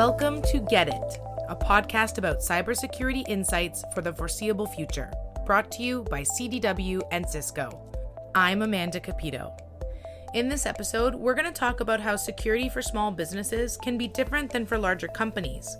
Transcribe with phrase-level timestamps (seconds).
[0.00, 1.18] Welcome to Get It,
[1.50, 5.12] a podcast about cybersecurity insights for the foreseeable future,
[5.44, 7.78] brought to you by CDW and Cisco.
[8.34, 9.54] I'm Amanda Capito.
[10.32, 14.08] In this episode, we're going to talk about how security for small businesses can be
[14.08, 15.76] different than for larger companies.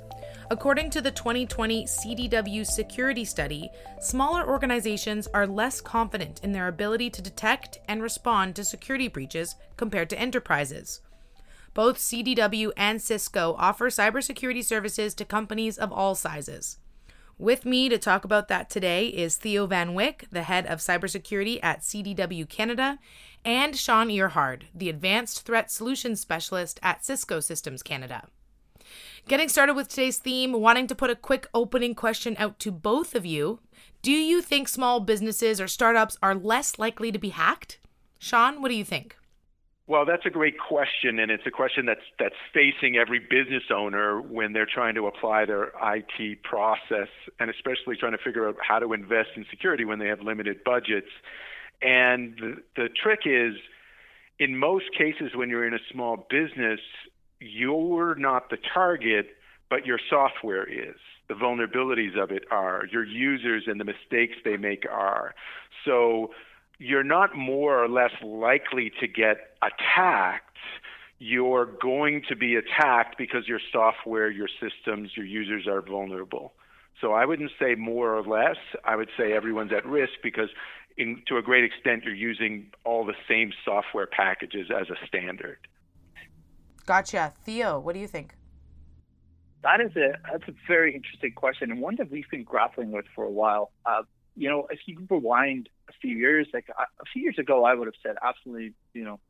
[0.51, 7.09] According to the 2020 CDW Security Study, smaller organizations are less confident in their ability
[7.09, 11.01] to detect and respond to security breaches compared to enterprises.
[11.73, 16.79] Both CDW and Cisco offer cybersecurity services to companies of all sizes.
[17.39, 21.59] With me to talk about that today is Theo Van Wyk, the head of cybersecurity
[21.63, 22.99] at CDW Canada,
[23.45, 28.29] and Sean Earhard, the advanced threat solutions specialist at Cisco Systems Canada.
[29.29, 33.15] Getting started with today's theme, wanting to put a quick opening question out to both
[33.15, 33.61] of you.
[34.03, 37.79] Do you think small businesses or startups are less likely to be hacked?
[38.19, 39.17] Sean, what do you think?
[39.91, 44.23] Well, that's a great question, and it's a question that's that's facing every business owner
[44.23, 47.09] when they're trying to apply their IT process,
[47.41, 50.63] and especially trying to figure out how to invest in security when they have limited
[50.63, 51.09] budgets.
[51.83, 53.55] And the, the trick is,
[54.39, 56.79] in most cases, when you're in a small business,
[57.41, 59.31] you're not the target,
[59.71, 61.01] but your software is.
[61.27, 62.85] The vulnerabilities of it are.
[62.93, 65.35] Your users and the mistakes they make are.
[65.85, 66.31] So
[66.81, 70.57] you're not more or less likely to get attacked.
[71.19, 76.55] You're going to be attacked because your software, your systems, your users are vulnerable.
[77.03, 78.57] So I wouldn't say more or less.
[78.83, 80.49] I would say everyone's at risk because,
[80.97, 85.59] in, to a great extent, you're using all the same software packages as a standard.
[86.87, 87.35] Gotcha.
[87.45, 88.35] Theo, what do you think?
[89.63, 93.05] That is a that's a very interesting question and one that we've been grappling with
[93.15, 93.71] for a while.
[93.85, 94.03] Uh,
[94.37, 97.87] you know, if you rewind a few years, like a few years ago, I would
[97.87, 99.21] have said absolutely, you know,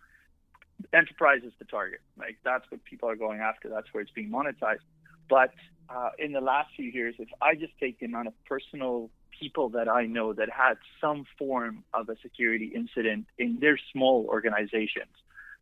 [0.92, 2.00] enterprise is the target.
[2.18, 3.68] Like that's what people are going after.
[3.68, 4.84] That's where it's being monetized.
[5.28, 5.52] But
[5.88, 9.70] uh, in the last few years, if I just take the amount of personal people
[9.70, 15.14] that I know that had some form of a security incident in their small organizations,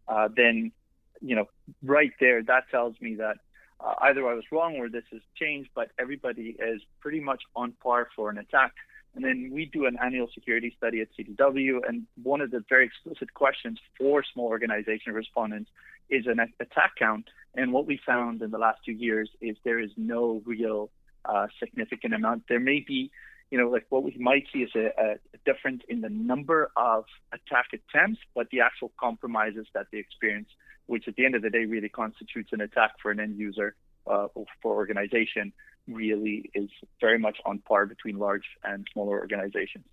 [0.08, 0.72] uh, then
[1.20, 1.48] you know,
[1.82, 3.38] right there, that tells me that
[3.80, 7.72] uh, either I was wrong or this has changed, but everybody is pretty much on
[7.82, 8.72] par for an attack.
[9.14, 12.86] And then we do an annual security study at CDW, and one of the very
[12.86, 15.70] explicit questions for small organization respondents
[16.08, 17.28] is an attack count.
[17.54, 20.90] And what we found in the last two years is there is no real
[21.24, 22.44] uh, significant amount.
[22.48, 23.10] There may be,
[23.50, 27.04] you know, like what we might see is a, a difference in the number of
[27.32, 30.48] attack attempts, but the actual compromises that they experience,
[30.86, 33.74] which at the end of the day really constitutes an attack for an end user
[34.06, 34.28] uh,
[34.62, 35.52] for organization,
[35.88, 39.84] really is very much on par between large and smaller organizations.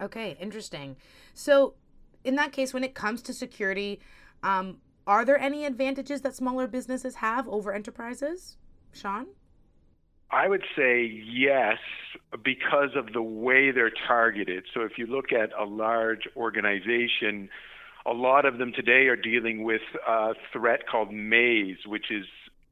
[0.00, 0.96] Okay, interesting.
[1.34, 1.74] So,
[2.24, 4.00] in that case, when it comes to security,
[4.42, 8.56] um, are there any advantages that smaller businesses have over enterprises?
[8.92, 9.26] Sean?
[10.30, 11.78] I would say yes,
[12.44, 14.64] because of the way they're targeted.
[14.74, 17.48] So, if you look at a large organization,
[18.06, 22.24] a lot of them today are dealing with a threat called Maze, which is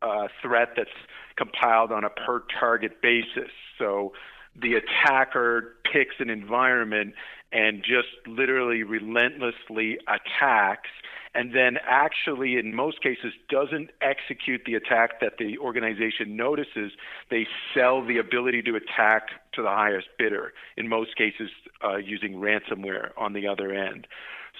[0.02, 0.90] a threat that's
[1.36, 3.50] compiled on a per target basis.
[3.78, 4.12] So
[4.60, 7.14] the attacker picks an environment
[7.52, 10.90] and just literally relentlessly attacks
[11.34, 16.92] and then actually in most cases doesn't execute the attack that the organization notices
[17.30, 21.50] they sell the ability to attack to the highest bidder in most cases
[21.84, 24.06] uh, using ransomware on the other end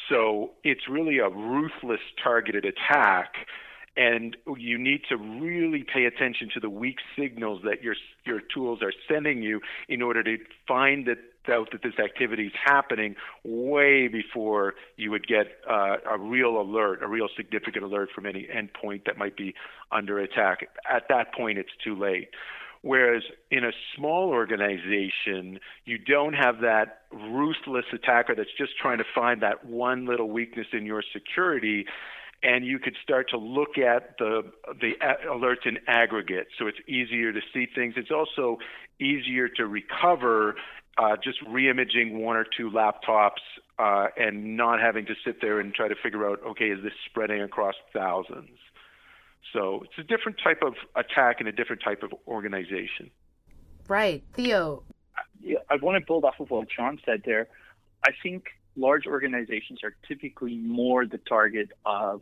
[0.09, 3.35] so it's really a ruthless targeted attack
[3.97, 8.81] and you need to really pay attention to the weak signals that your your tools
[8.83, 10.37] are sending you in order to
[10.67, 11.19] find that
[11.49, 13.15] out that this activity is happening
[13.45, 18.49] way before you would get uh, a real alert, a real significant alert from any
[18.53, 19.55] endpoint that might be
[19.93, 20.69] under attack.
[20.91, 22.31] At that point, it's too late.
[22.83, 29.05] Whereas in a small organization, you don't have that ruthless attacker that's just trying to
[29.15, 31.87] find that one little weakness in your security
[32.47, 34.43] and you could start to look at the
[34.81, 34.93] the
[35.29, 36.47] alerts in aggregate.
[36.59, 37.95] So it's easier to see things.
[37.97, 38.59] It's also
[39.01, 40.55] easier to recover
[40.97, 43.43] uh, just reimaging one or two laptops
[43.79, 46.93] uh, and not having to sit there and try to figure out, okay, is this
[47.11, 48.59] spreading across thousands?
[49.53, 53.11] So it's a different type of attack and a different type of organization.
[53.89, 54.85] Right, Theo.
[55.43, 57.49] Yeah, I want to build off of what Sean said there.
[58.07, 58.45] I think
[58.77, 62.21] large organizations are typically more the target of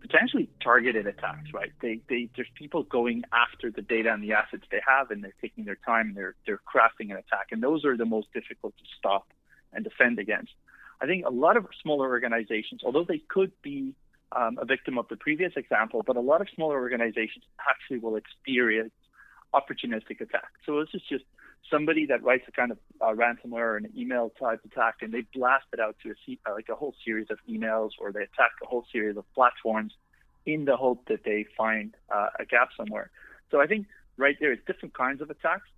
[0.00, 1.72] potentially targeted attacks, right?
[1.82, 5.34] They, they, there's people going after the data and the assets they have, and they're
[5.40, 8.76] taking their time and they're, they're crafting an attack, and those are the most difficult
[8.78, 9.26] to stop
[9.72, 10.52] and defend against.
[11.00, 13.94] I think a lot of smaller organizations, although they could be
[14.32, 18.16] um, a victim of the previous example, but a lot of smaller organizations actually will
[18.16, 18.92] experience
[19.54, 20.60] opportunistic attacks.
[20.66, 21.24] So this is just
[21.70, 25.24] somebody that writes a kind of uh, ransomware or an email type attack, and they
[25.34, 28.66] blast it out to a like a whole series of emails, or they attack a
[28.66, 29.92] whole series of platforms
[30.46, 33.10] in the hope that they find uh, a gap somewhere.
[33.50, 35.68] So I think right there is different kinds of attacks.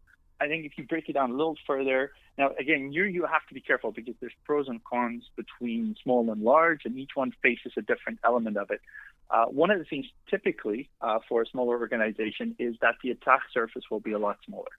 [0.41, 3.47] I think if you break it down a little further, now again, you you have
[3.49, 7.33] to be careful because there's pros and cons between small and large, and each one
[7.43, 8.81] faces a different element of it.
[9.31, 13.43] Uh, one of the things typically uh, for a smaller organization is that the attack
[13.55, 14.71] surface will be a lot smaller.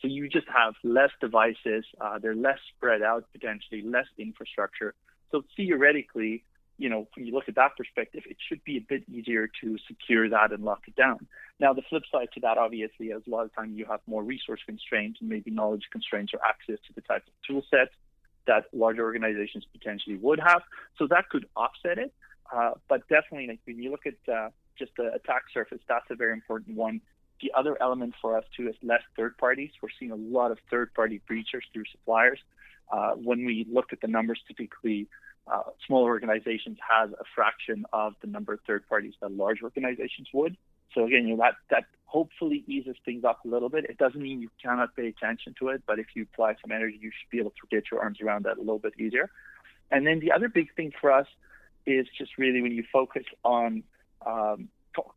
[0.00, 4.94] So you just have less devices, uh, they're less spread out potentially, less infrastructure.
[5.32, 6.44] So theoretically,
[6.78, 9.76] you know, when you look at that perspective, it should be a bit easier to
[9.88, 11.26] secure that and lock it down.
[11.58, 14.22] Now, the flip side to that, obviously, is a lot of times you have more
[14.22, 17.90] resource constraints and maybe knowledge constraints or access to the type of tool sets
[18.46, 20.62] that larger organizations potentially would have.
[20.96, 22.14] So that could offset it.
[22.54, 26.14] Uh, but definitely, like when you look at uh, just the attack surface, that's a
[26.14, 27.00] very important one.
[27.40, 29.70] The other element for us too is less third parties.
[29.80, 32.40] We're seeing a lot of third party breachers through suppliers.
[32.90, 35.08] Uh, when we look at the numbers, typically
[35.46, 40.28] uh, smaller organizations has a fraction of the number of third parties that large organizations
[40.32, 40.56] would.
[40.94, 43.84] So again, you know, that that hopefully eases things up a little bit.
[43.84, 46.98] It doesn't mean you cannot pay attention to it, but if you apply some energy,
[47.00, 49.30] you should be able to get your arms around that a little bit easier.
[49.90, 51.26] And then the other big thing for us
[51.86, 53.82] is just really when you focus on
[54.26, 54.68] um,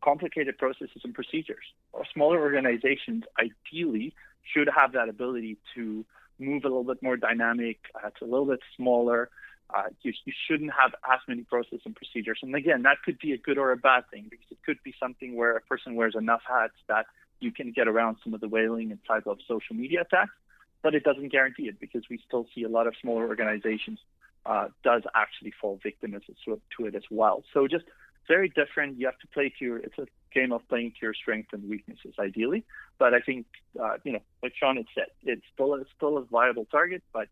[0.02, 1.64] complicated processes and procedures.
[2.12, 6.04] Smaller organizations ideally should have that ability to
[6.38, 7.78] move a little bit more dynamic.
[7.94, 9.30] Uh, it's a little bit smaller.
[9.70, 12.38] Uh, you, you, shouldn't have as many processes and procedures.
[12.42, 14.94] And again, that could be a good or a bad thing because it could be
[15.00, 17.06] something where a person wears enough hats that
[17.40, 20.34] you can get around some of the whaling and type of social media attacks,
[20.82, 23.98] but it doesn't guarantee it because we still see a lot of smaller organizations
[24.44, 27.42] uh, does actually fall victim to it as well.
[27.54, 27.84] So just
[28.28, 28.98] very different.
[28.98, 29.78] You have to play to your.
[29.78, 32.64] It's a game of playing to your strengths and weaknesses, ideally.
[32.98, 33.46] But I think
[33.80, 37.28] uh, you know, like Sean had said, it's still it's still a viable target, but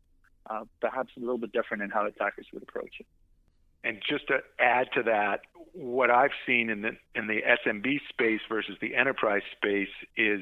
[0.49, 3.07] uh, perhaps a little bit different in how attackers would approach it.
[3.83, 5.41] And just to add to that,
[5.73, 10.41] what I've seen in the in the SMB space versus the enterprise space is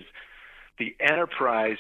[0.78, 1.78] the enterprise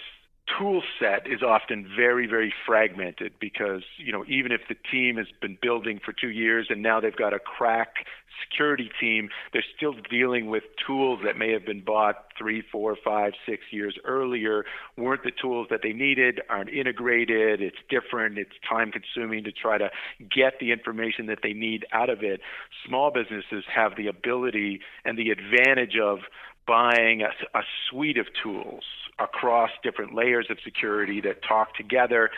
[0.56, 5.26] tool set is often very, very fragmented because, you know, even if the team has
[5.40, 8.06] been building for two years and now they've got a crack
[8.48, 13.32] security team, they're still dealing with tools that may have been bought three, four, five,
[13.46, 14.64] six years earlier,
[14.96, 19.76] weren't the tools that they needed, aren't integrated, it's different, it's time consuming to try
[19.76, 19.90] to
[20.20, 22.40] get the information that they need out of it.
[22.86, 26.18] Small businesses have the ability and the advantage of
[26.66, 28.84] buying a, a, suite of tools
[29.18, 32.30] across different layers of security that talk together,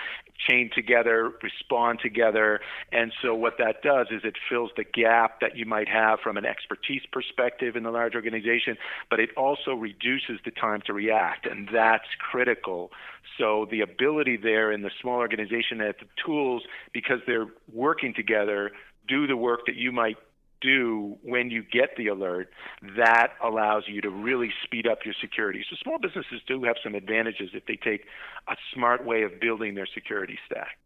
[0.49, 2.61] chain together, respond together.
[2.93, 6.37] And so, what that does is it fills the gap that you might have from
[6.37, 8.77] an expertise perspective in the large organization,
[9.11, 11.47] but it also reduces the time to react.
[11.47, 12.91] And that's critical.
[13.39, 16.63] So, the ability there in the small organization that the tools,
[16.93, 18.71] because they're working together,
[19.09, 20.17] do the work that you might
[20.61, 22.51] do when you get the alert,
[22.97, 25.65] that allows you to really speed up your security.
[25.69, 28.05] So small businesses do have some advantages if they take
[28.49, 30.79] a smart way of building their security stack.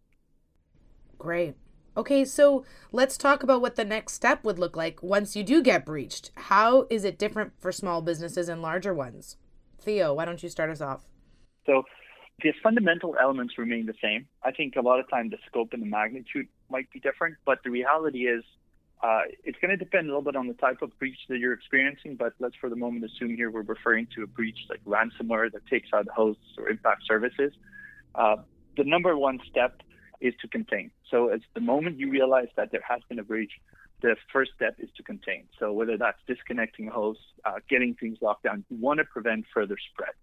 [1.19, 1.55] Great.
[1.97, 5.62] Okay, so let's talk about what the next step would look like once you do
[5.62, 6.33] get breached.
[6.35, 9.37] How is it different for small businesses and larger ones?
[9.81, 11.02] Theo, why don't you start us off?
[11.66, 11.85] So,
[12.43, 14.26] the fundamental elements remain the same.
[14.43, 17.61] I think a lot of time the scope and the magnitude might be different, but
[17.62, 18.43] the reality is
[19.03, 21.53] uh, it's going to depend a little bit on the type of breach that you're
[21.53, 25.53] experiencing, but let's for the moment assume here we're referring to a breach like ransomware
[25.53, 27.53] that takes out hosts or impact services.
[28.15, 28.37] Uh,
[28.77, 29.83] the number one step
[30.21, 30.91] is to contain.
[31.11, 33.53] So, it's the moment you realize that there has been a breach,
[34.01, 35.45] the first step is to contain.
[35.59, 39.77] So, whether that's disconnecting hosts, uh, getting things locked down, you want to prevent further
[39.93, 40.15] spread,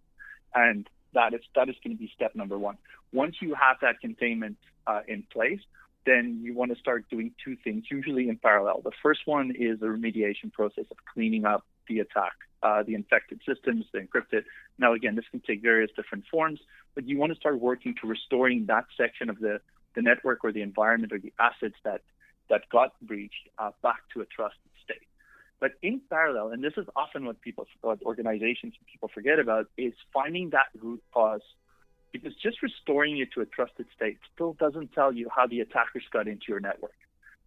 [0.56, 2.78] and that is that is going to be step number one.
[3.14, 5.60] Once you have that containment uh, in place,
[6.06, 8.82] then you want to start doing two things, usually in parallel.
[8.84, 13.42] The first one is the remediation process of cleaning up the attack, uh, the infected
[13.48, 14.44] systems, the encrypted.
[14.78, 16.60] Now, again, this can take various different forms,
[16.96, 19.60] but you want to start working to restoring that section of the,
[19.96, 22.02] the network or the environment or the assets that,
[22.50, 25.08] that got breached uh, back to a trusted state.
[25.60, 29.94] But in parallel, and this is often what people, what organizations people forget about, is
[30.12, 31.42] finding that root cause
[32.12, 36.04] because just restoring it to a trusted state still doesn't tell you how the attackers
[36.12, 36.96] got into your network.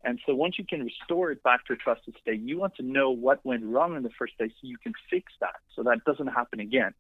[0.05, 2.83] And so once you can restore it back to a trusted state, you want to
[2.83, 6.05] know what went wrong in the first place so you can fix that so that
[6.05, 6.93] doesn't happen again.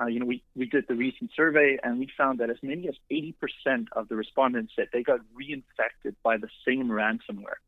[0.00, 2.88] Uh, you know, we, we did the recent survey and we found that as many
[2.88, 3.34] as 80%
[3.92, 7.60] of the respondents said they got reinfected by the same ransomware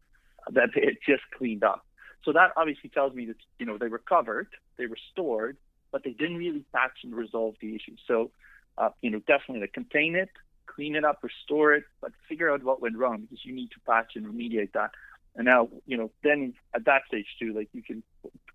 [0.53, 1.85] that they had just cleaned up.
[2.25, 5.57] So that obviously tells me that you know they recovered, they restored,
[5.93, 7.97] but they didn't really patch and resolve the issue.
[8.07, 8.31] So
[8.79, 10.31] uh, you know definitely to contain it,
[10.67, 13.81] clean it up, restore it, but figure out what went wrong because you need to
[13.87, 14.91] patch and remediate that.
[15.37, 18.03] And now, you know, then at that stage too, like you can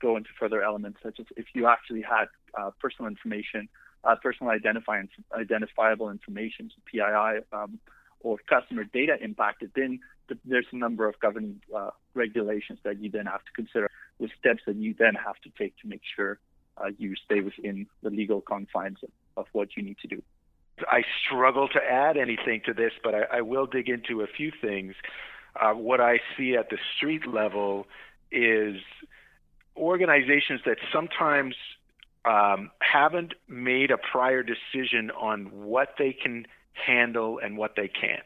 [0.02, 2.26] go into further elements such as if you actually had
[2.60, 3.70] uh, personal information,
[4.04, 7.80] uh, personal identifying identifiable information, so PII, um,
[8.20, 10.00] or customer data impacted, then
[10.46, 13.90] there's a number of governing uh, regulations that you then have to consider
[14.20, 16.40] with steps that you then have to take to make sure
[16.78, 18.98] uh, you stay within the legal confines
[19.38, 20.22] of, what you need to do.
[20.88, 24.52] I struggle to add anything to this, but I, I will dig into a few
[24.62, 24.96] things.
[25.56, 27.86] Uh, what I see at the street level
[28.32, 28.78] is
[29.78, 31.56] organizations that sometimes
[32.26, 38.24] um, haven't made a prior decision on what they can handle and what they can't.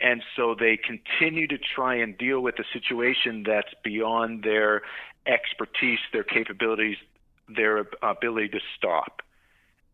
[0.00, 4.82] And so they continue to try and deal with a situation that's beyond their
[5.26, 6.96] expertise, their capabilities,
[7.54, 9.20] their ability to stop.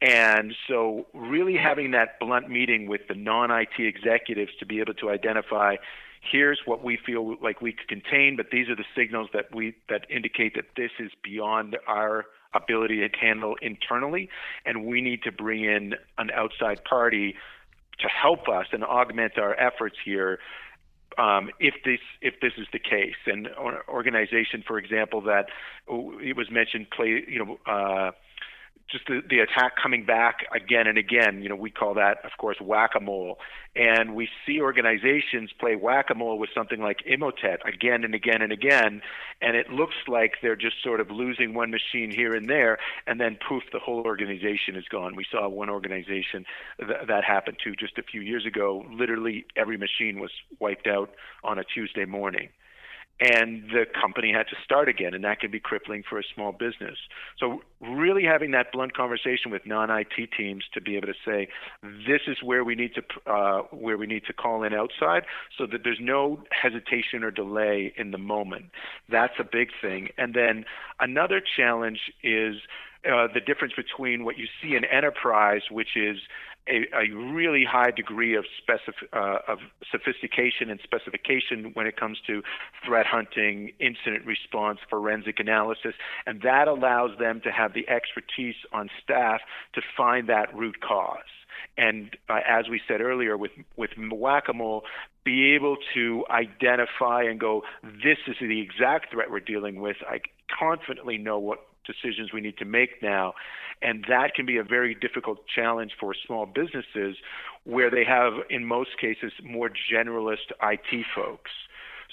[0.02, 4.94] And so, really having that blunt meeting with the non IT executives to be able
[4.94, 5.76] to identify
[6.30, 9.74] here's what we feel like we could contain, but these are the signals that we
[9.88, 14.28] that indicate that this is beyond our ability to handle internally,
[14.64, 17.34] and we need to bring in an outside party
[17.98, 20.38] to help us and augment our efforts here.
[21.18, 25.46] Um, if this if this is the case, and an organization, for example, that
[25.88, 27.58] it was mentioned, play you know.
[27.66, 28.10] Uh,
[28.90, 31.42] just the, the attack coming back again and again.
[31.42, 33.38] You know, we call that, of course, whack-a-mole.
[33.74, 39.02] And we see organizations play whack-a-mole with something like Emotet again and again and again,
[39.42, 43.20] and it looks like they're just sort of losing one machine here and there, and
[43.20, 45.14] then poof, the whole organization is gone.
[45.14, 46.46] We saw one organization
[46.78, 48.86] th- that happened to just a few years ago.
[48.90, 51.10] Literally, every machine was wiped out
[51.44, 52.48] on a Tuesday morning
[53.18, 56.52] and the company had to start again, and that can be crippling for a small
[56.52, 56.98] business.
[57.38, 61.48] So, really having that blunt conversation with non-IT teams to be able to say,
[61.82, 65.22] this is where we need to uh, where we need to call in outside,
[65.56, 68.66] so that there's no hesitation or delay in the moment.
[69.08, 70.08] That's a big thing.
[70.18, 70.64] And then
[71.00, 72.56] another challenge is
[73.06, 76.18] uh, the difference between what you see in enterprise, which is
[76.68, 79.58] a, a really high degree of, specific, uh, of
[79.90, 82.42] sophistication and specification when it comes to
[82.84, 85.94] threat hunting, incident response, forensic analysis,
[86.26, 89.40] and that allows them to have the expertise on staff
[89.74, 91.20] to find that root cause.
[91.78, 94.82] And uh, as we said earlier, with with whack-a-mole,
[95.24, 99.96] be able to identify and go, this is the exact threat we're dealing with.
[100.08, 100.20] I
[100.58, 103.34] confidently know what decisions we need to make now.
[103.82, 107.16] And that can be a very difficult challenge for small businesses
[107.64, 111.50] where they have, in most cases, more generalist IT folks.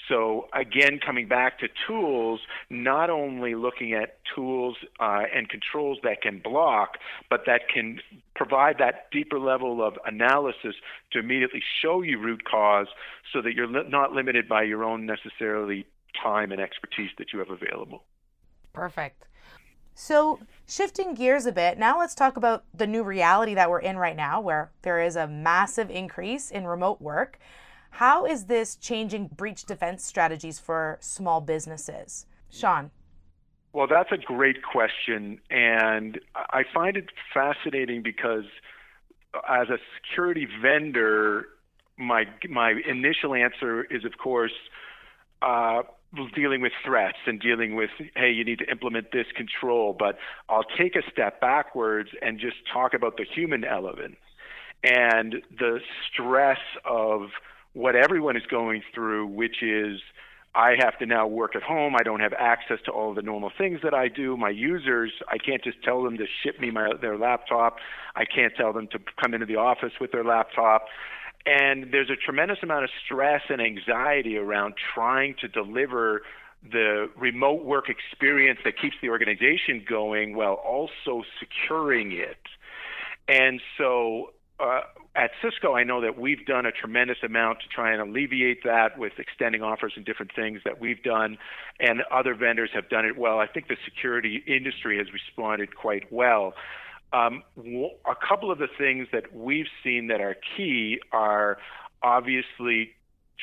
[0.08, 6.20] So again, coming back to tools, not only looking at tools uh, and controls that
[6.20, 6.98] can block,
[7.30, 8.00] but that can
[8.34, 10.74] provide that deeper level of analysis
[11.12, 12.88] to immediately show you root cause,
[13.32, 15.86] so that you're li- not limited by your own necessarily
[16.22, 18.04] time and expertise that you have available.
[18.72, 19.24] Perfect.
[19.94, 23.96] So, shifting gears a bit, now let's talk about the new reality that we're in
[23.96, 27.38] right now, where there is a massive increase in remote work.
[27.90, 32.26] How is this changing breach defense strategies for small businesses?
[32.50, 32.90] Sean.
[33.72, 35.40] Well, that's a great question.
[35.48, 38.44] And I find it fascinating because
[39.48, 41.46] as a security vendor,
[41.96, 44.52] my, my initial answer is, of course,
[45.42, 45.82] uh,
[46.34, 49.94] dealing with threats and dealing with, hey, you need to implement this control.
[49.98, 50.18] But
[50.48, 54.16] I'll take a step backwards and just talk about the human element
[54.82, 55.80] and the
[56.12, 57.28] stress of
[57.72, 60.00] what everyone is going through, which is
[60.54, 61.96] I have to now work at home.
[61.98, 64.36] I don't have access to all the normal things that I do.
[64.36, 67.78] My users, I can't just tell them to ship me my, their laptop.
[68.14, 70.86] I can't tell them to come into the office with their laptop.
[71.46, 76.22] And there's a tremendous amount of stress and anxiety around trying to deliver
[76.70, 82.38] the remote work experience that keeps the organization going while also securing it.
[83.28, 84.80] And so uh,
[85.16, 88.98] at Cisco, I know that we've done a tremendous amount to try and alleviate that
[88.98, 91.38] with extending offers and different things that we've done,
[91.78, 93.38] and other vendors have done it well.
[93.38, 96.54] I think the security industry has responded quite well.
[97.14, 101.58] Um, a couple of the things that we've seen that are key are
[102.02, 102.90] obviously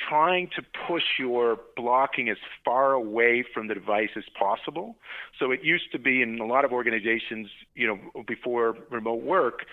[0.10, 4.96] trying to push your blocking as far away from the device as possible.
[5.40, 9.66] So it used to be in a lot of organizations, you know, before remote work,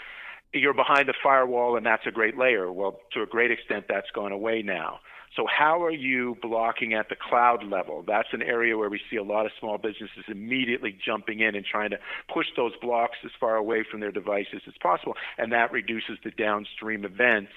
[0.52, 2.70] you're behind the firewall and that's a great layer.
[2.72, 5.00] Well, to a great extent, that's gone away now.
[5.36, 8.04] So, how are you blocking at the cloud level?
[8.06, 11.64] That's an area where we see a lot of small businesses immediately jumping in and
[11.64, 11.98] trying to
[12.32, 16.30] push those blocks as far away from their devices as possible, and that reduces the
[16.30, 17.52] downstream events.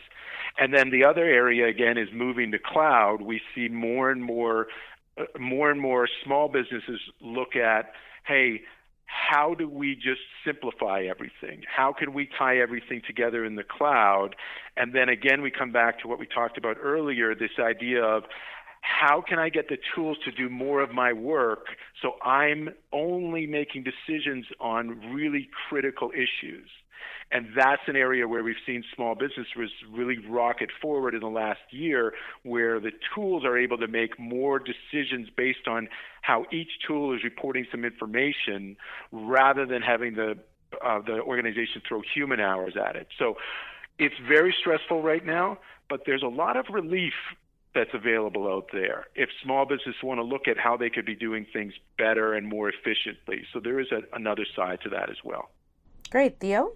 [0.57, 3.21] And then the other area again is moving to cloud.
[3.21, 4.67] We see more and more,
[5.17, 7.93] uh, more and more small businesses look at,
[8.25, 8.61] hey,
[9.11, 11.63] how do we just simplify everything?
[11.67, 14.35] How can we tie everything together in the cloud?
[14.77, 18.23] And then again, we come back to what we talked about earlier this idea of
[18.81, 21.67] how can I get the tools to do more of my work
[22.01, 26.69] so I'm only making decisions on really critical issues?
[27.31, 31.61] And that's an area where we've seen small businesses really rocket forward in the last
[31.69, 35.87] year, where the tools are able to make more decisions based on
[36.21, 38.75] how each tool is reporting some information
[39.11, 40.37] rather than having the
[40.85, 43.07] uh, the organization throw human hours at it.
[43.19, 43.35] So
[43.99, 45.57] it's very stressful right now,
[45.89, 47.13] but there's a lot of relief
[47.73, 51.15] that's available out there if small businesses want to look at how they could be
[51.15, 53.43] doing things better and more efficiently.
[53.53, 55.51] So there is a, another side to that as well.
[56.09, 56.39] Great.
[56.39, 56.73] Theo?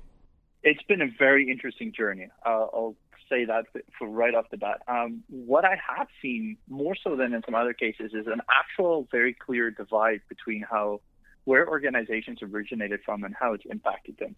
[0.66, 2.28] It's been a very interesting journey.
[2.44, 2.96] Uh, I'll
[3.30, 3.66] say that
[3.98, 4.82] for right off the bat.
[4.88, 9.08] Um, what I have seen more so than in some other cases is an actual
[9.12, 11.02] very clear divide between how
[11.44, 14.36] where organizations originated from and how it's impacted them.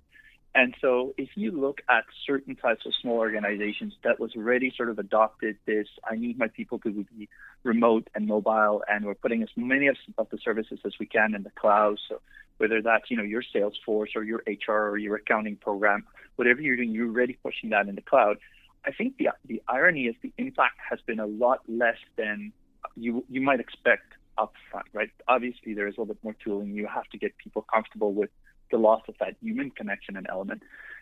[0.54, 4.90] And so if you look at certain types of small organizations that was already sort
[4.90, 7.30] of adopted this, I need my people to be
[7.64, 11.44] remote and mobile, and we're putting as many of, the services as we can in
[11.44, 12.00] the cloud.
[12.10, 12.22] So
[12.58, 16.76] whether that's, you know, your Salesforce or your HR or your accounting program, whatever you're
[16.76, 18.38] doing, you're already pushing that in the cloud.
[18.86, 22.54] I think the, the irony is the impact has been a lot less than
[22.96, 25.10] you, you might expect upfront, right?
[25.28, 26.74] Obviously, there is a little bit more tooling.
[26.74, 28.30] You have to get people comfortable with
[28.72, 30.62] the loss of that human connection and element.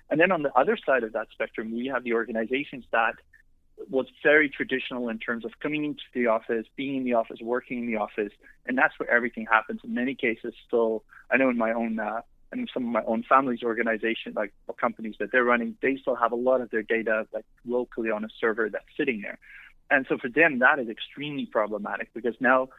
[0.09, 3.15] And then on the other side of that spectrum, we have the organizations that
[3.89, 7.79] was very traditional in terms of coming into the office, being in the office, working
[7.79, 8.31] in the office,
[8.65, 9.81] and that's where everything happens.
[9.83, 13.23] In many cases, still, I know in my own, uh, and some of my own
[13.27, 17.27] family's organization, like companies that they're running, they still have a lot of their data
[17.33, 19.37] like locally on a server that's sitting there.
[19.89, 22.69] And so for them, that is extremely problematic because now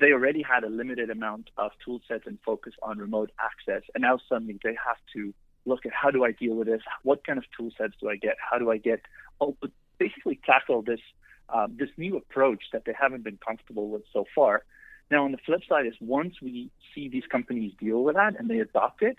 [0.00, 3.82] they already had a limited amount of tool sets and focus on remote access.
[3.94, 6.82] And now suddenly they have to look at how do I deal with this?
[7.02, 8.36] What kind of tool sets do I get?
[8.38, 9.00] How do I get,
[9.40, 9.56] oh,
[9.98, 11.00] basically tackle this,
[11.48, 14.64] uh, this new approach that they haven't been comfortable with so far.
[15.10, 18.50] Now, on the flip side is once we see these companies deal with that and
[18.50, 19.16] they adopt it,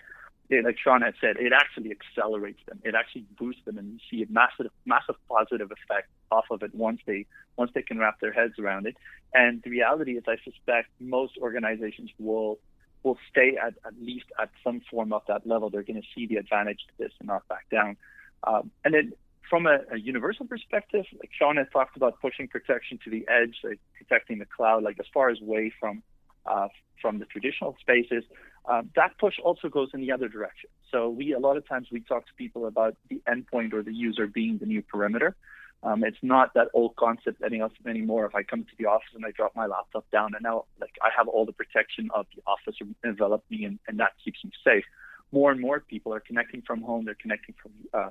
[0.50, 2.80] it, like Sean had said, it actually accelerates them.
[2.82, 6.74] It actually boosts them, and you see a massive, massive positive effect off of it
[6.74, 8.96] once they once they can wrap their heads around it.
[9.34, 12.58] And the reality is, I suspect most organizations will
[13.02, 15.68] will stay at at least at some form of that level.
[15.68, 17.96] They're going to see the advantage to this and not back down.
[18.44, 19.12] Um, and then
[19.48, 23.56] from a, a, universal perspective, like Sean had talked about pushing protection to the edge,
[23.64, 26.02] like protecting the cloud, like as far as away from
[26.46, 26.68] uh,
[27.00, 28.24] from the traditional spaces.
[28.66, 30.68] Um, that push also goes in the other direction.
[30.90, 33.94] So we a lot of times we talk to people about the endpoint or the
[33.94, 35.36] user being the new perimeter.
[35.82, 38.26] Um, it's not that old concept anymore.
[38.26, 40.92] If I come to the office and I drop my laptop down, and now like
[41.02, 44.50] I have all the protection of the office envelop me, and, and that keeps me
[44.64, 44.84] safe.
[45.30, 47.04] More and more people are connecting from home.
[47.04, 48.10] They're connecting from uh,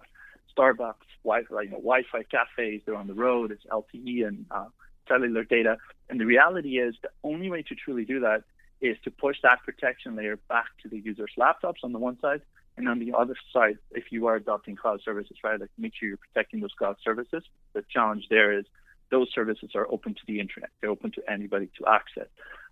[0.56, 2.82] Starbucks, Wi-Fi, you know, Wi-Fi cafes.
[2.86, 3.52] They're on the road.
[3.52, 4.66] It's LTE and uh,
[5.08, 5.78] cellular data.
[6.10, 8.44] And the reality is, the only way to truly do that
[8.82, 12.42] is to push that protection layer back to the user's laptops on the one side,
[12.78, 16.10] and on the other side, if you are adopting cloud services, right, like make sure
[16.10, 17.44] you're protecting those cloud services.
[17.74, 18.66] The challenge there is
[19.10, 22.28] those services are open to the internet; they're open to anybody to access.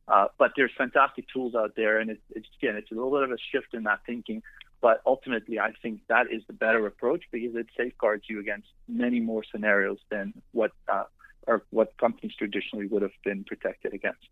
[0.07, 3.31] Uh, but there's fantastic tools out there, and it's again, it's a little bit of
[3.31, 4.43] a shift in that thinking.
[4.85, 9.19] But ultimately, I think that is the better approach because it safeguards you against many
[9.19, 11.05] more scenarios than what uh,
[11.47, 14.27] or what companies traditionally would have been protected against.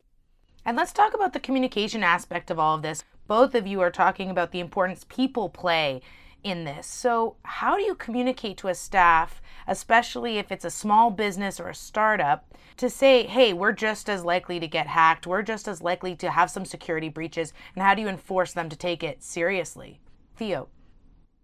[0.64, 3.04] And let's talk about the communication aspect of all of this.
[3.26, 6.02] Both of you are talking about the importance people play
[6.44, 6.86] in this.
[6.86, 11.70] So, how do you communicate to a staff, especially if it's a small business or
[11.70, 12.46] a startup,
[12.78, 16.30] to say, hey, we're just as likely to get hacked, we're just as likely to
[16.30, 20.00] have some security breaches, and how do you enforce them to take it seriously?
[20.38, 20.70] Theo.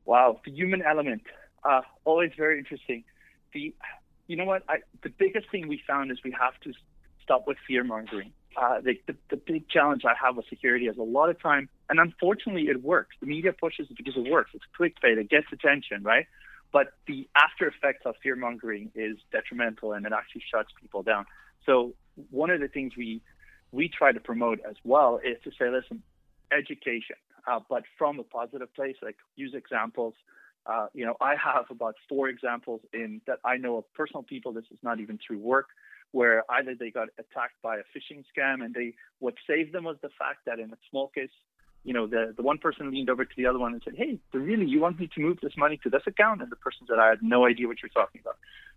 [0.05, 1.21] Wow, the human element,
[1.63, 3.03] uh, always very interesting.
[3.53, 3.73] The,
[4.27, 4.63] you know what?
[4.67, 6.73] I, the biggest thing we found is we have to
[7.21, 10.97] stop with fear mongering uh, the, the, the big challenge I have with security is
[10.97, 13.15] a lot of time, and unfortunately, it works.
[13.19, 14.51] The media pushes it because it works.
[14.53, 15.17] It's clickbait.
[15.17, 16.25] It gets attention, right?
[16.71, 21.25] But the after effects of fear mongering is detrimental, and it actually shuts people down.
[21.65, 21.93] So
[22.31, 23.21] one of the things we
[23.71, 26.01] we try to promote as well is to say, listen,
[26.51, 27.15] education,
[27.49, 28.95] uh, but from a positive place.
[29.01, 30.13] Like use examples.
[30.65, 34.51] Uh, you know, I have about four examples in that I know of personal people.
[34.53, 35.67] This is not even through work
[36.11, 39.97] where either they got attacked by a phishing scam and they what saved them was
[40.01, 41.29] the fact that in a small case
[41.83, 44.19] you know, the, the one person leaned over to the other one and said, Hey,
[44.33, 46.41] really, you want me to move this money to this account?
[46.41, 48.35] And the person said, I had no idea what you're talking about.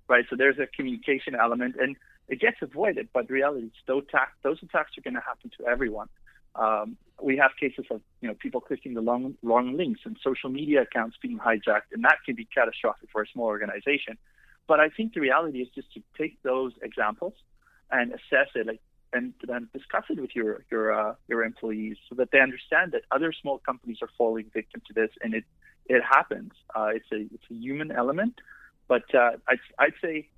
[0.08, 0.24] Right.
[0.30, 1.96] So there's a communication element and
[2.28, 6.08] it gets avoided, but reality those attacks, those attacks are going to happen to everyone.
[6.54, 10.50] Um, we have cases of, you know, people clicking the long, wrong links and social
[10.50, 14.18] media accounts being hijacked, and that can be catastrophic for a small organization.
[14.66, 17.34] But I think the reality is just to take those examples
[17.90, 18.66] and assess it.
[18.66, 18.80] Like
[19.12, 23.02] and then discuss it with your your uh, your employees so that they understand that
[23.10, 25.44] other small companies are falling victim to this, and it
[25.86, 26.52] it happens.
[26.74, 28.40] Uh, it's a it's a human element,
[28.88, 30.28] but uh, I'd I'd say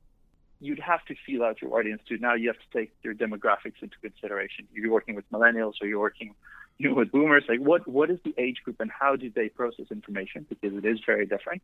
[0.61, 2.19] you'd have to feel out your audience too.
[2.19, 4.67] Now you have to take your demographics into consideration.
[4.73, 6.35] You're working with millennials or you're working
[6.79, 7.45] you know, with boomers.
[7.49, 10.47] Like what what is the age group and how do they process information?
[10.49, 11.63] Because it is very different.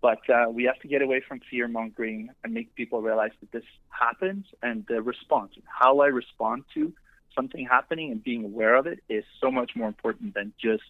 [0.00, 3.52] But uh, we have to get away from fear mongering and make people realize that
[3.52, 6.92] this happens and the response, how I respond to
[7.34, 10.84] something happening and being aware of it is so much more important than just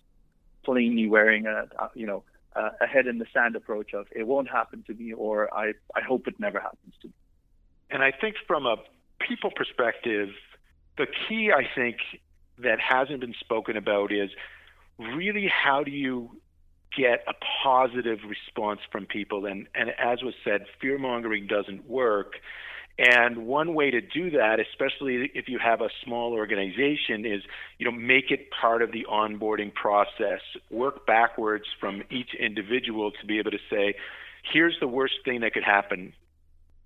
[0.65, 2.23] plainly wearing a, you know
[2.57, 6.01] a head in the sand approach of it won't happen to me or I, I
[6.07, 7.15] hope it never happens to me.
[7.91, 8.77] And I think from a
[9.27, 10.31] people perspective,
[10.97, 11.97] the key I think
[12.59, 14.31] that hasn't been spoken about is
[14.99, 16.31] really how do you
[16.97, 19.47] get a positive response from people.
[19.47, 22.35] And, and as was said, fear mongering doesn't work.
[22.99, 27.43] And one way to do that, especially if you have a small organization, is
[27.79, 30.41] you know make it part of the onboarding process.
[30.71, 33.95] Work backwards from each individual to be able to say,
[34.53, 36.13] here's the worst thing that could happen.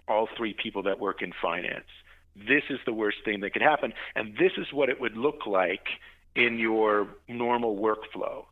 [0.09, 1.87] All three people that work in finance.
[2.37, 5.47] This is the worst thing that could happen, and this is what it would look
[5.47, 5.87] like
[6.35, 8.45] in your normal workflow.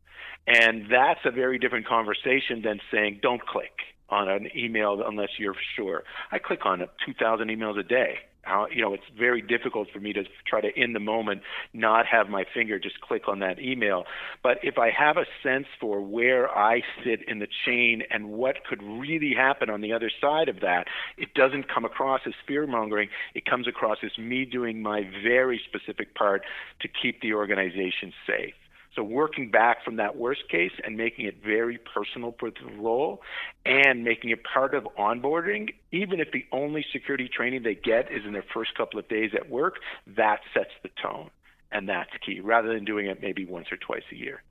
[0.47, 3.73] And that's a very different conversation than saying, don't click
[4.13, 6.05] on an email unless you're sure.
[6.31, 8.19] I click on 2,000 emails a day.
[8.43, 12.07] How, you know, it's very difficult for me to try to, in the moment, not
[12.07, 14.03] have my finger just click on that email.
[14.43, 18.65] But if I have a sense for where I sit in the chain and what
[18.69, 22.67] could really happen on the other side of that, it doesn't come across as fear
[22.67, 23.11] mongering.
[23.35, 26.43] It comes across as me doing my very specific part
[26.81, 28.55] to keep the organization safe.
[28.95, 33.23] So working back from that worst case and making it very personal for the role
[33.65, 38.25] and making it part of onboarding, even if the only security training they get is
[38.27, 39.77] in their first couple of days at work,
[40.07, 41.31] that sets the tone.
[41.71, 44.43] And that's key, rather than doing it maybe once or twice a year.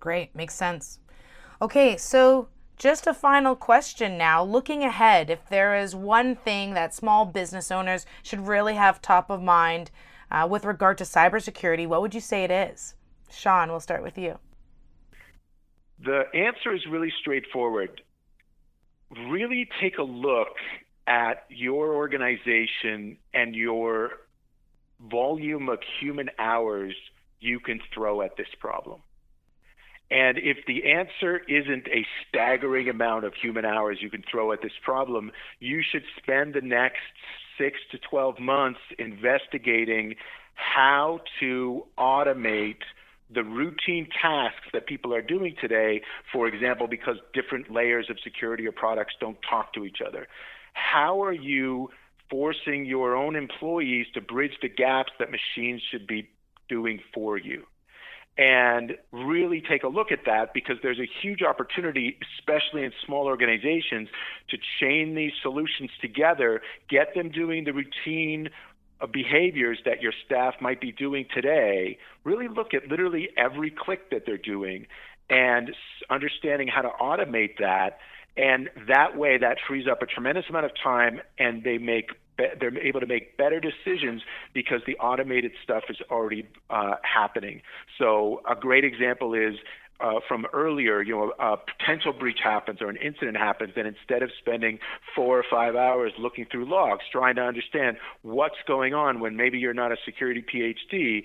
[0.00, 0.98] Great, makes sense.
[1.62, 4.44] Okay, so just a final question now.
[4.44, 9.30] Looking ahead, if there is one thing that small business owners should really have top
[9.30, 9.90] of mind
[10.30, 12.96] uh, with regard to cybersecurity, what would you say it is?
[13.36, 14.38] Sean, we'll start with you.
[16.04, 18.02] The answer is really straightforward.
[19.28, 20.56] Really take a look
[21.06, 24.10] at your organization and your
[25.00, 26.94] volume of human hours
[27.40, 29.00] you can throw at this problem.
[30.10, 34.62] And if the answer isn't a staggering amount of human hours you can throw at
[34.62, 37.00] this problem, you should spend the next
[37.58, 40.14] six to 12 months investigating
[40.54, 42.82] how to automate
[43.32, 48.66] the routine tasks that people are doing today, for example, because different layers of security
[48.66, 50.26] or products don't talk to each other.
[50.74, 51.90] How are you
[52.30, 56.28] forcing your own employees to bridge the gaps that machines should be
[56.68, 57.64] doing for you?
[58.36, 63.26] and really take a look at that because there's a huge opportunity, especially in small
[63.26, 64.08] organizations,
[64.50, 68.50] to chain these solutions together, get them doing the routine
[69.12, 74.22] behaviors that your staff might be doing today, really look at literally every click that
[74.26, 74.86] they're doing
[75.30, 75.74] and
[76.10, 77.98] understanding how to automate that.
[78.36, 82.76] And that way, that frees up a tremendous amount of time, and they make they're
[82.78, 87.62] able to make better decisions because the automated stuff is already uh, happening.
[87.96, 89.54] So a great example is
[90.00, 94.22] uh, from earlier, you know, a potential breach happens or an incident happens, then instead
[94.22, 94.78] of spending
[95.14, 99.58] four or five hours looking through logs, trying to understand what's going on when maybe
[99.58, 101.24] you're not a security PhD,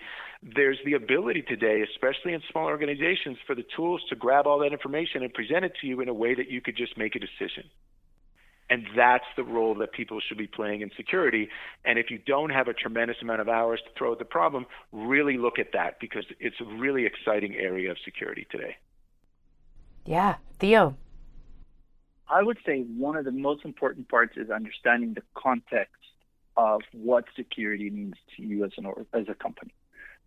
[0.55, 4.71] there's the ability today, especially in small organizations, for the tools to grab all that
[4.71, 7.19] information and present it to you in a way that you could just make a
[7.19, 7.63] decision.
[8.69, 11.49] And that's the role that people should be playing in security.
[11.85, 14.67] And if you don't have a tremendous amount of hours to throw at the problem,
[14.91, 18.77] really look at that because it's a really exciting area of security today.
[20.05, 20.35] Yeah.
[20.59, 20.95] Theo.
[22.29, 25.95] I would say one of the most important parts is understanding the context
[26.55, 29.73] of what security means to you as an as a company.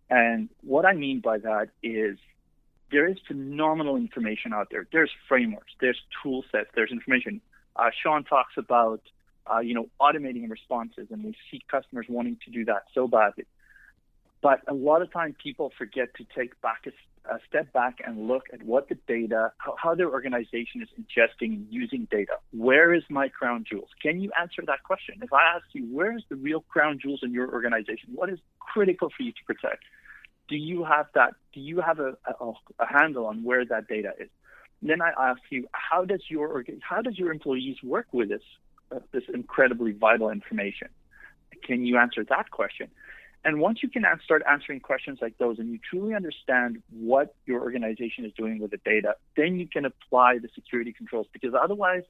[0.09, 2.17] And what I mean by that is
[2.91, 4.85] there is phenomenal information out there.
[4.91, 7.41] There's frameworks, there's tool sets, there's information
[7.75, 9.01] uh, Sean talks about
[9.51, 13.45] uh, you know, automating responses, and we see customers wanting to do that so badly.
[14.41, 18.27] But a lot of time, people forget to take back a, a step back and
[18.27, 22.33] look at what the data, how, how their organization is ingesting and using data.
[22.51, 23.89] Where is my crown jewels?
[24.01, 25.15] Can you answer that question?
[25.21, 28.09] If I ask you, where is the real crown jewels in your organization?
[28.13, 29.83] What is critical for you to protect?
[30.49, 31.35] Do you have that?
[31.53, 34.29] Do you have a, a, a handle on where that data is?
[34.83, 38.41] Then I ask you, how does your how does your employees work with this
[38.91, 40.89] uh, this incredibly vital information?
[41.63, 42.89] Can you answer that question?
[43.45, 47.61] And once you can start answering questions like those and you truly understand what your
[47.61, 52.03] organization is doing with the data, then you can apply the security controls because otherwise,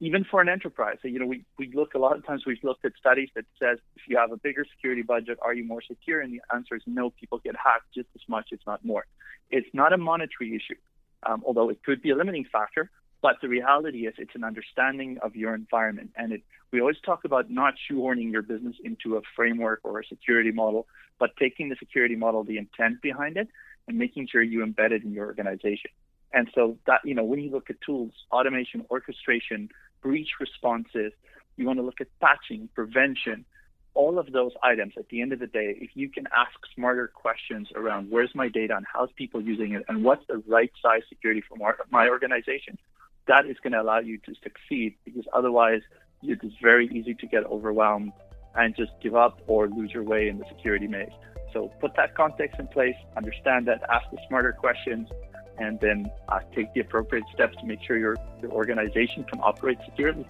[0.00, 2.84] even for an enterprise, you know, we, we look a lot of times we've looked
[2.84, 6.20] at studies that says if you have a bigger security budget, are you more secure?
[6.20, 9.06] And the answer is no, people get hacked just as much, if not more.
[9.50, 10.78] It's not a monetary issue,
[11.24, 12.90] um, although it could be a limiting factor,
[13.22, 16.10] but the reality is, it's an understanding of your environment.
[16.16, 20.06] And it, we always talk about not shoehorning your business into a framework or a
[20.06, 20.86] security model,
[21.18, 23.48] but taking the security model, the intent behind it,
[23.88, 25.90] and making sure you embed it in your organization.
[26.32, 29.70] And so that, you know, when you look at tools, automation, orchestration,
[30.02, 31.12] breach responses,
[31.56, 33.44] you want to look at patching, prevention,
[33.96, 37.08] all of those items at the end of the day, if you can ask smarter
[37.08, 41.02] questions around where's my data and how's people using it and what's the right size
[41.08, 41.56] security for
[41.90, 42.78] my organization,
[43.26, 45.80] that is going to allow you to succeed because otherwise
[46.22, 48.12] it is very easy to get overwhelmed
[48.54, 51.08] and just give up or lose your way in the security maze.
[51.52, 55.08] So put that context in place, understand that, ask the smarter questions,
[55.58, 59.78] and then uh, take the appropriate steps to make sure your, your organization can operate
[59.86, 60.26] securely.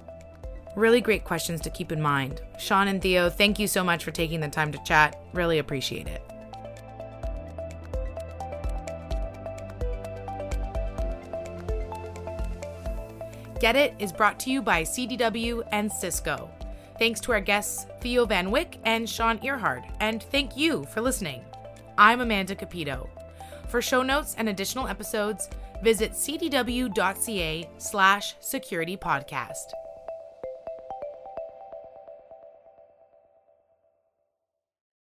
[0.76, 2.42] Really great questions to keep in mind.
[2.58, 5.18] Sean and Theo, thank you so much for taking the time to chat.
[5.32, 6.22] Really appreciate it.
[13.58, 16.50] Get It is brought to you by CDW and Cisco.
[16.98, 21.42] Thanks to our guests Theo Van Wyk and Sean Earhart, and thank you for listening.
[21.96, 23.08] I'm Amanda Capito.
[23.68, 25.48] For show notes and additional episodes,
[25.82, 29.72] visit cdw.ca slash security podcast.